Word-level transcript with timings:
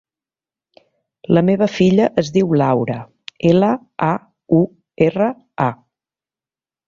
La 1.37 1.41
meva 1.49 1.67
filla 1.73 2.07
es 2.21 2.31
diu 2.37 2.55
Laura: 2.61 2.95
ela, 3.51 3.69
a, 4.07 4.11
u, 4.61 4.63
erra, 5.09 5.29
a. 5.69 5.71